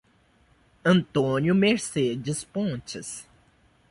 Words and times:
Antônio 0.83 1.53
Mercedes 1.53 2.43
Pontes 2.43 3.29